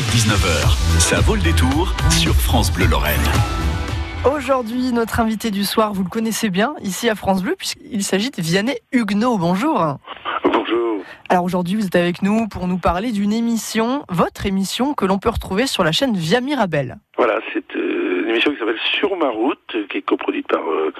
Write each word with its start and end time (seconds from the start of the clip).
16h-19h, 0.00 0.98
ça 0.98 1.20
vaut 1.20 1.34
le 1.34 1.42
détour 1.42 1.92
sur 2.10 2.32
France 2.32 2.72
Bleu 2.72 2.86
Lorraine. 2.86 3.20
Aujourd'hui, 4.24 4.92
notre 4.92 5.20
invité 5.20 5.50
du 5.50 5.64
soir, 5.64 5.92
vous 5.92 6.04
le 6.04 6.08
connaissez 6.08 6.48
bien, 6.48 6.74
ici 6.82 7.10
à 7.10 7.14
France 7.14 7.42
Bleu, 7.42 7.54
puisqu'il 7.54 8.02
s'agit 8.02 8.30
de 8.30 8.40
Vianney 8.40 8.78
Huguenot. 8.92 9.36
Bonjour. 9.36 9.98
Bonjour. 10.44 11.02
Alors 11.28 11.44
aujourd'hui, 11.44 11.76
vous 11.76 11.86
êtes 11.86 11.96
avec 11.96 12.22
nous 12.22 12.48
pour 12.48 12.66
nous 12.66 12.78
parler 12.78 13.12
d'une 13.12 13.32
émission, 13.32 14.04
votre 14.08 14.46
émission, 14.46 14.94
que 14.94 15.04
l'on 15.04 15.18
peut 15.18 15.28
retrouver 15.28 15.66
sur 15.66 15.84
la 15.84 15.92
chaîne 15.92 16.16
Via 16.16 16.40
Mirabel. 16.40 16.96
Voilà, 17.18 17.38
c'est 17.52 17.76
euh, 17.76 18.22
une 18.22 18.30
émission 18.30 18.52
qui 18.52 18.58
s'appelle 18.58 18.80
Sur 18.98 19.14
ma 19.16 19.28
route, 19.28 19.76
qui 19.90 19.98
est 19.98 20.02
coproduite 20.02 20.48
par 20.48 20.62
euh, 20.66 20.94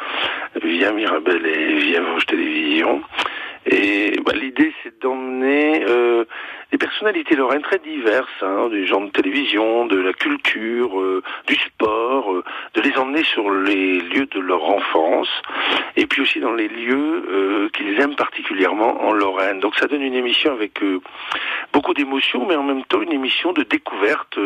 Via 0.63 0.93
Mirabel 0.93 1.47
et 1.47 1.79
Via 1.79 2.03
Vosges 2.03 2.27
Télévision. 2.27 3.01
Et 3.65 4.21
bah, 4.25 4.33
l'idée, 4.35 4.73
c'est 4.83 5.01
d'emmener 5.01 5.85
euh, 5.89 6.25
des 6.71 6.79
personnalités 6.79 7.35
lorraines 7.35 7.63
très 7.63 7.79
diverses, 7.79 8.29
hein, 8.43 8.69
des 8.69 8.87
gens 8.87 9.01
de 9.01 9.11
télévision, 9.11 9.87
de 9.87 9.97
la 9.97 10.13
culture, 10.13 11.01
euh, 11.01 11.23
du 11.47 11.57
sport, 11.57 12.33
euh, 12.33 12.45
de 12.75 12.81
les 12.81 12.97
emmener 12.97 13.25
sur 13.25 13.51
les 13.51 14.01
lieux 14.01 14.27
de 14.27 14.39
leur 14.39 14.65
enfance, 14.65 15.29
et 15.97 16.07
puis 16.07 16.23
aussi 16.23 16.39
dans 16.39 16.53
les 16.53 16.69
lieux 16.69 17.25
euh, 17.29 17.69
qu'ils 17.71 18.01
aiment 18.01 18.15
particulièrement 18.15 19.03
en 19.03 19.13
Lorraine. 19.13 19.59
Donc 19.61 19.75
ça 19.77 19.87
donne 19.87 20.03
une 20.03 20.15
émission 20.15 20.53
avec 20.53 20.81
beaucoup 21.73 21.95
d'émotions, 21.95 22.47
mais 22.47 22.57
en 22.57 22.63
même 22.63 22.85
temps 22.85 23.03
une 23.03 23.13
émission 23.13 23.53
de 23.53 23.63
découverte, 23.63 24.39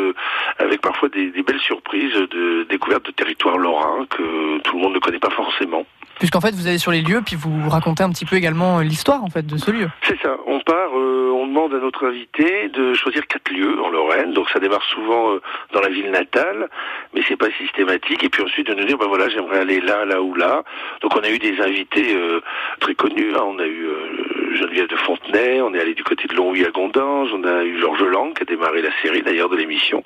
avec 0.58 0.80
parfois 0.80 1.08
des, 1.08 1.30
des 1.30 1.42
belles 1.42 1.60
surprises 1.60 2.14
de 2.14 2.66
découverte 2.68 3.06
de 3.06 3.10
territoires 3.10 3.58
lorrains 3.58 4.06
que 4.06 4.58
tout 4.60 4.76
le 4.76 4.82
monde 4.82 4.94
ne 4.94 4.98
connaît 4.98 5.18
pas 5.18 5.30
forcément. 5.30 5.84
Puisqu'en 6.18 6.40
fait, 6.40 6.54
vous 6.54 6.66
allez 6.66 6.78
sur 6.78 6.92
les 6.92 7.02
lieux, 7.02 7.22
puis 7.24 7.36
vous 7.36 7.68
racontez 7.68 8.02
un 8.02 8.10
petit 8.10 8.24
peu 8.24 8.36
également 8.36 8.80
l'histoire 8.80 9.22
en 9.24 9.28
fait 9.28 9.44
de 9.46 9.56
ce 9.56 9.70
lieu. 9.70 9.88
C'est 10.02 10.18
ça. 10.22 10.36
On 10.46 10.60
part, 10.60 10.96
euh, 10.96 11.30
on 11.34 11.46
demande 11.46 11.74
à 11.74 11.78
notre 11.78 12.06
invité 12.06 12.68
de 12.68 12.94
choisir 12.94 13.26
quatre 13.26 13.50
lieux 13.52 13.80
en 13.82 13.90
Lorraine. 13.90 14.32
Donc 14.32 14.48
ça 14.50 14.58
démarre 14.60 14.82
souvent 14.84 15.32
euh, 15.32 15.42
dans 15.72 15.80
la 15.80 15.88
ville 15.88 16.10
natale, 16.10 16.68
mais 17.14 17.20
c'est 17.28 17.36
pas 17.36 17.50
systématique. 17.58 18.22
Et 18.24 18.28
puis 18.28 18.42
ensuite 18.42 18.66
de 18.68 18.74
nous 18.74 18.84
dire, 18.84 18.96
ben 18.98 19.06
voilà, 19.08 19.28
j'aimerais 19.28 19.58
aller 19.60 19.80
là, 19.80 20.04
là 20.04 20.22
ou 20.22 20.34
là. 20.34 20.62
Donc 21.02 21.14
on 21.16 21.20
a 21.20 21.28
eu 21.30 21.38
des 21.38 21.60
invités 21.60 22.14
euh, 22.16 22.40
très 22.80 22.94
connus. 22.94 23.32
hein. 23.34 23.42
On 23.44 23.58
a 23.58 23.66
eu 23.66 23.86
euh, 23.86 24.33
Geneviève 24.56 24.88
de 24.88 24.96
Fontenay, 24.96 25.60
on 25.60 25.74
est 25.74 25.80
allé 25.80 25.94
du 25.94 26.04
côté 26.04 26.26
de 26.28 26.34
Longwy 26.34 26.64
à 26.64 26.70
Gondange, 26.70 27.30
on 27.34 27.44
a 27.44 27.64
eu 27.64 27.78
Georges 27.80 28.02
Lang 28.04 28.34
qui 28.34 28.42
a 28.42 28.44
démarré 28.44 28.82
la 28.82 28.90
série 29.02 29.22
d'ailleurs 29.22 29.48
de 29.48 29.56
l'émission 29.56 30.02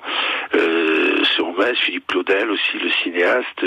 euh, 0.55 1.23
sur 1.35 1.57
Metz, 1.57 1.77
Philippe 1.77 2.07
Claudel 2.07 2.49
aussi, 2.49 2.77
le 2.83 2.89
cinéaste. 3.03 3.63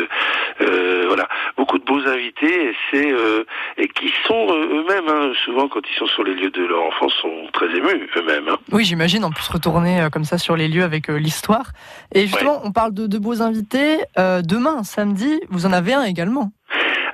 Euh, 0.60 1.04
voilà, 1.06 1.28
beaucoup 1.56 1.78
de 1.78 1.84
beaux 1.84 2.06
invités 2.06 2.70
et 2.70 2.74
c'est 2.90 3.12
euh, 3.12 3.44
et 3.76 3.88
qui 3.88 4.12
sont 4.26 4.46
eux-mêmes 4.50 5.08
hein, 5.08 5.32
souvent 5.44 5.68
quand 5.68 5.80
ils 5.88 5.98
sont 5.98 6.06
sur 6.06 6.24
les 6.24 6.34
lieux 6.34 6.50
de 6.50 6.64
leur 6.64 6.82
enfance 6.82 7.12
sont 7.14 7.46
très 7.52 7.66
émus 7.66 8.08
eux-mêmes. 8.16 8.48
hein. 8.48 8.56
Oui, 8.72 8.84
j'imagine, 8.84 9.24
en 9.24 9.30
plus 9.30 9.48
retourner 9.48 10.00
euh, 10.02 10.08
comme 10.10 10.24
ça 10.24 10.38
sur 10.38 10.56
les 10.56 10.68
lieux 10.68 10.84
avec 10.84 11.08
l'histoire. 11.08 11.66
Et 12.14 12.22
justement, 12.26 12.60
on 12.64 12.72
parle 12.72 12.94
de, 12.94 13.06
de 13.06 13.18
beaux 13.18 13.42
invités. 13.42 13.98
Demain, 14.16 14.82
samedi, 14.82 15.40
vous 15.48 15.66
en 15.66 15.72
avez 15.72 15.94
un 15.94 16.04
également. 16.04 16.50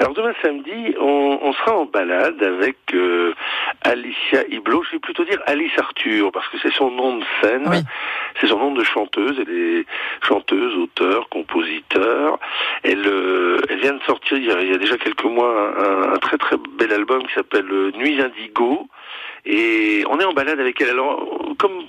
Alors 0.00 0.14
demain 0.14 0.32
samedi, 0.42 0.94
on, 1.00 1.38
on 1.42 1.52
sera 1.52 1.76
en 1.76 1.84
balade 1.86 2.40
avec 2.42 2.76
euh, 2.94 3.34
Alicia 3.88 4.44
Iblot. 4.48 4.82
Je 4.84 4.92
vais 4.92 4.98
plutôt 4.98 5.24
dire 5.24 5.40
Alice 5.46 5.72
Arthur 5.78 6.30
parce 6.32 6.46
que 6.48 6.58
c'est 6.62 6.72
son 6.72 6.90
nom 6.90 7.16
de 7.18 7.24
scène, 7.40 7.64
Oui. 7.68 7.78
c'est 8.40 8.46
son 8.48 8.58
nom 8.58 8.72
de 8.72 8.84
chanteuse. 8.84 9.36
Elle 9.40 9.54
est 9.80 9.86
chanteuse, 10.26 10.74
auteur, 10.76 11.28
compositeur. 11.30 12.38
Elle, 12.82 13.06
euh, 13.06 13.58
elle 13.68 13.80
vient 13.80 13.94
de 13.94 14.02
sortir 14.02 14.36
il 14.36 14.44
y, 14.44 14.50
a, 14.50 14.60
il 14.60 14.70
y 14.70 14.74
a 14.74 14.78
déjà 14.78 14.96
quelques 14.98 15.24
mois 15.24 15.74
un, 15.78 16.12
un 16.14 16.18
très 16.18 16.38
très 16.38 16.56
bel 16.78 16.92
album 16.92 17.26
qui 17.26 17.34
s'appelle 17.34 17.70
euh, 17.70 17.90
Nuits 17.96 18.20
Indigo. 18.20 18.86
Et 19.46 20.04
on 20.10 20.18
est 20.20 20.24
en 20.24 20.32
balade 20.32 20.60
avec 20.60 20.80
elle. 20.80 20.90
Alors 20.90 21.26
comme 21.58 21.84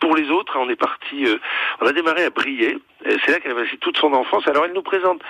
pour 0.00 0.14
les 0.16 0.28
autres, 0.30 0.56
hein, 0.56 0.60
on 0.64 0.68
est 0.68 0.76
parti, 0.76 1.24
euh, 1.26 1.38
on 1.80 1.86
a 1.86 1.92
démarré 1.92 2.24
à 2.24 2.30
Briey. 2.30 2.76
Et 3.08 3.16
C'est 3.24 3.32
là 3.32 3.40
qu'elle 3.40 3.52
a 3.52 3.54
passé 3.54 3.76
toute 3.80 3.96
son 3.98 4.12
enfance. 4.12 4.46
Alors 4.48 4.64
elle 4.64 4.72
nous 4.72 4.82
présente 4.82 5.20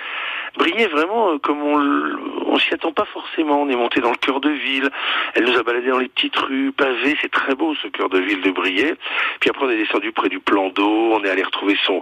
Briey 0.57 0.87
vraiment 0.87 1.33
euh, 1.33 1.37
comme 1.37 1.61
on, 1.61 2.47
on 2.47 2.57
s'y 2.57 2.73
attend 2.73 2.91
pas 2.91 3.05
forcément. 3.05 3.61
On 3.61 3.69
est 3.69 3.75
monté 3.75 4.01
dans 4.01 4.11
le 4.11 4.17
cœur 4.17 4.39
de 4.39 4.49
ville. 4.49 4.89
Elle 5.35 5.45
nous 5.45 5.57
a 5.57 5.63
baladé 5.63 5.89
dans 5.89 5.99
les 5.99 6.07
petites 6.07 6.35
rues 6.37 6.71
pavées. 6.71 7.15
C'est 7.21 7.31
très 7.31 7.55
beau 7.55 7.75
ce 7.75 7.87
cœur 7.87 8.09
de 8.09 8.19
ville 8.19 8.41
de 8.41 8.51
Briey. 8.51 8.95
Puis 9.39 9.49
après 9.49 9.65
on 9.65 9.69
est 9.69 9.77
descendu 9.77 10.11
près 10.11 10.29
du 10.29 10.39
plan 10.39 10.69
d'eau. 10.69 11.13
On 11.13 11.23
est 11.23 11.29
allé 11.29 11.43
retrouver 11.43 11.77
son 11.85 12.01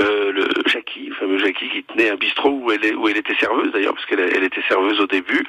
euh, 0.00 0.32
le 0.32 0.48
Jackie, 0.66 1.06
le 1.08 1.14
fameux 1.14 1.38
Jackie 1.38 1.68
qui 1.68 1.82
tenait 1.84 2.10
un 2.10 2.16
bistrot 2.16 2.50
où 2.50 2.72
elle 2.72 2.84
est, 2.84 2.94
où 2.94 3.08
elle 3.08 3.16
était 3.16 3.34
serveuse 3.36 3.72
d'ailleurs 3.72 3.94
parce 3.94 4.06
qu'elle 4.06 4.20
elle 4.20 4.44
était 4.44 4.62
serveuse 4.68 5.00
au 5.00 5.06
début. 5.06 5.44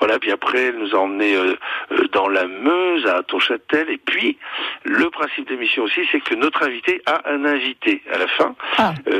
Voilà. 0.00 0.18
Puis 0.18 0.32
après 0.32 0.64
elle 0.64 0.78
nous 0.78 0.94
a 0.94 0.98
emmené 0.98 1.34
euh, 1.36 1.54
euh, 1.92 2.08
dans 2.12 2.28
la 2.28 2.46
Meuse 2.46 3.06
à 3.06 3.22
Tonchâtel. 3.22 3.90
Et 3.90 3.98
puis 3.98 4.36
le 4.84 5.08
principe 5.10 5.48
d'émission 5.48 5.84
aussi, 5.84 6.06
c'est 6.12 6.20
que 6.20 6.34
notre 6.34 6.62
invité 6.62 7.02
a 7.06 7.30
un 7.30 7.44
invité 7.44 8.02
à 8.12 8.18
la 8.18 8.26
fin. 8.26 8.54
Ah. 8.78 8.94
Euh, 9.08 9.13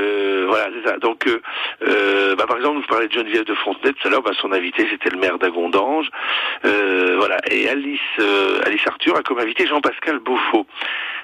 voilà, 0.55 0.71
c'est 0.73 0.89
ça. 0.89 0.99
Donc, 0.99 1.27
euh, 1.27 1.43
euh, 1.83 2.37
bah, 2.37 2.45
par 2.47 2.59
exemple, 2.59 2.81
je 2.81 2.87
parlais 2.87 3.09
de 3.09 3.13
Geneviève 3.13 3.45
de 3.45 3.55
Fontenay 3.55 3.93
tout 3.93 4.07
à 4.07 4.11
l'heure. 4.11 4.23
Bah, 4.23 4.31
son 4.41 4.53
invité, 4.53 4.87
c'était 4.89 5.11
le 5.11 5.19
maire 5.19 5.37
d'Agondange. 5.37 6.09
Euh, 6.65 7.17
voilà. 7.19 7.39
Et 7.51 7.69
Alice, 7.69 7.99
euh, 8.21 8.61
Alice 8.65 8.87
Arthur 8.87 9.17
a 9.17 9.23
comme 9.23 9.41
invité 9.41 9.67
Jean-Pascal 9.67 10.21
Beaufort. 10.21 10.67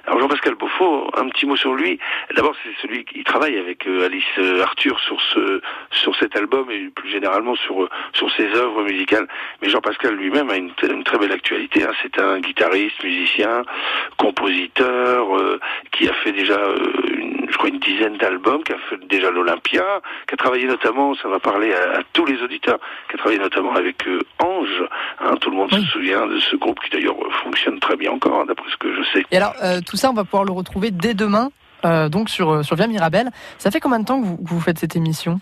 Alors 0.07 0.19
Jean-Pascal 0.19 0.55
Beaufort, 0.55 1.11
un 1.17 1.29
petit 1.29 1.47
mot 1.47 1.57
sur 1.57 1.75
lui. 1.75 1.99
D'abord, 2.35 2.55
c'est 2.65 2.71
celui 2.81 3.05
qui 3.05 3.23
travaille 3.23 3.59
avec 3.59 3.87
euh, 3.87 4.07
Alice 4.07 4.25
euh, 4.39 4.63
Arthur 4.63 4.99
sur 4.99 5.21
ce 5.21 5.61
sur 5.91 6.17
cet 6.17 6.35
album 6.37 6.71
et 6.71 6.89
plus 6.89 7.11
généralement 7.11 7.55
sur 7.55 7.89
sur 8.15 8.31
ses 8.33 8.49
œuvres 8.55 8.83
musicales. 8.83 9.29
Mais 9.61 9.69
Jean-Pascal 9.69 10.15
lui-même 10.15 10.49
a 10.51 10.57
une, 10.57 10.73
très 11.05 11.19
belle 11.19 11.33
actualité. 11.33 11.85
hein. 11.85 11.93
C'est 12.03 12.19
un 12.19 12.41
guitariste, 12.41 13.05
musicien, 13.05 13.63
compositeur 14.17 15.37
euh, 15.37 15.61
qui 15.93 16.09
a 16.09 16.13
fait 16.15 16.33
déjà, 16.33 16.59
crois, 17.61 17.71
une 17.71 17.79
dizaine 17.79 18.17
d'albums, 18.17 18.63
qui 18.65 18.73
a 18.73 18.79
fait 18.89 18.99
déjà 19.07 19.31
l'Olympia, 19.31 20.01
qui 20.27 20.35
a 20.35 20.37
travaillé 20.37 20.67
notamment, 20.67 21.15
ça 21.15 21.29
va 21.29 21.39
parler 21.39 21.73
à, 21.73 21.99
à 21.99 22.03
tous 22.13 22.25
les 22.27 22.41
auditeurs, 22.43 22.79
qui 23.09 23.15
a 23.15 23.19
travaillé 23.19 23.39
notamment 23.39 23.75
avec 23.75 24.07
euh, 24.09 24.21
Ange. 24.39 24.83
hein. 25.21 25.35
tout 25.41 25.51
le 25.51 25.57
monde 25.57 25.69
Oui. 25.73 25.81
se 25.85 25.93
souvient 25.93 26.27
de 26.27 26.39
ce 26.41 26.57
groupe 26.57 26.81
qui 26.81 26.91
d'ailleurs 26.91 27.17
euh, 27.23 27.31
fonctionne 27.45 27.79
très 27.81 27.97
bien 27.97 28.11
encore, 28.13 28.41
hein, 28.41 28.45
d'après 28.49 28.69
ce 28.71 28.77
que 28.77 28.93
je 28.95 29.03
sais. 29.13 29.25
Et 29.31 29.37
alors, 29.37 29.55
euh, 29.63 29.81
tout 29.87 29.97
ça, 29.97 30.11
on 30.11 30.15
va 30.15 30.25
pouvoir 30.25 30.45
le 30.45 30.53
retrouver 30.53 30.91
dès 30.91 31.15
demain, 31.15 31.51
euh, 31.85 32.09
donc 32.09 32.29
sur, 32.31 32.65
sur 32.65 32.77
Via 32.77 32.87
Mirabel. 32.87 33.31
Ça 33.59 33.71
fait 33.71 33.81
combien 33.81 34.01
de 34.01 34.05
temps 34.05 34.21
que 34.21 34.27
vous, 34.27 34.37
que 34.39 34.49
vous 34.51 34.61
faites 34.61 34.79
cette 34.79 34.97
émission? 34.97 35.41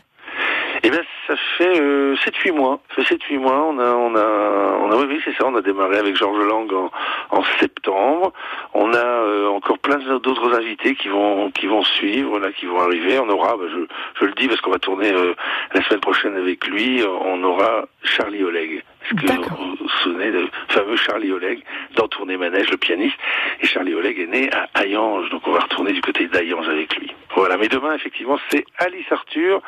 Eh 0.82 0.90
bien, 0.90 1.00
ça 1.28 1.34
fait 1.58 1.80
euh, 1.80 2.16
7-8 2.16 2.52
mois. 2.52 2.80
Ça 2.96 3.04
fait 3.04 3.16
7-8 3.16 3.38
mois. 3.38 3.66
On 3.68 3.78
a, 3.78 3.90
on 3.90 4.16
a, 4.16 4.78
on 4.80 4.90
a, 4.90 4.96
oui, 5.06 5.20
c'est 5.24 5.34
ça. 5.34 5.44
On 5.46 5.54
a 5.54 5.60
démarré 5.60 5.98
avec 5.98 6.16
Georges 6.16 6.44
Lang 6.44 6.72
en, 6.72 6.90
en 7.30 7.42
septembre. 7.60 8.32
On 8.72 8.92
a 8.94 8.96
euh, 8.96 9.48
encore 9.48 9.78
plein 9.78 9.98
d'autres 9.98 10.54
invités 10.54 10.94
qui 10.94 11.08
vont, 11.08 11.50
qui 11.50 11.66
vont 11.66 11.84
suivre, 11.84 12.38
là, 12.38 12.50
qui 12.50 12.66
vont 12.66 12.80
arriver. 12.80 13.18
On 13.18 13.28
aura, 13.28 13.56
bah, 13.56 13.66
je, 13.70 13.78
je 14.20 14.24
le 14.24 14.32
dis 14.32 14.48
parce 14.48 14.60
qu'on 14.62 14.70
va 14.70 14.78
tourner 14.78 15.12
euh, 15.12 15.34
la 15.74 15.82
semaine 15.84 16.00
prochaine 16.00 16.36
avec 16.36 16.66
lui. 16.66 17.02
On 17.04 17.44
aura 17.44 17.84
Charlie 18.02 18.42
Oleg. 18.42 18.82
Est-ce 19.10 19.20
que 19.20 19.26
D'accord. 19.26 19.58
vous 19.58 19.76
vous 19.80 19.88
souvenez 20.02 20.30
du 20.30 20.46
fameux 20.68 20.96
Charlie 20.96 21.32
Oleg 21.32 21.62
dans 21.96 22.08
Tournée 22.08 22.36
Manège, 22.36 22.70
le 22.70 22.76
pianiste 22.76 23.16
Et 23.62 23.66
Charlie 23.66 23.94
Oleg 23.94 24.18
est 24.18 24.26
né 24.26 24.50
à 24.52 24.68
Hayange, 24.82 25.30
donc 25.30 25.46
on 25.46 25.52
va 25.52 25.60
retourner 25.60 25.92
du 25.92 26.00
côté 26.02 26.26
d'Hayange 26.28 26.68
avec 26.68 26.94
lui. 26.96 27.10
Voilà, 27.34 27.56
mais 27.56 27.68
demain, 27.68 27.94
effectivement, 27.94 28.38
c'est 28.50 28.64
Alice 28.78 29.10
Arthur 29.10 29.62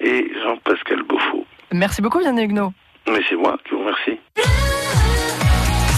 et 0.00 0.32
Jean-Pascal 0.42 1.02
Beaufort. 1.02 1.44
Merci 1.72 2.00
beaucoup, 2.00 2.18
Vianney 2.20 2.44
Huguenot. 2.44 2.72
Mais 3.10 3.20
c'est 3.28 3.36
moi 3.36 3.58
qui 3.64 3.70
vous 3.74 3.80
remercie. 3.80 4.18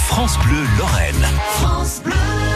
France 0.08 0.36
Bleu 0.44 0.58
Lorraine. 0.78 1.22
France 1.60 2.02
Bleu. 2.02 2.49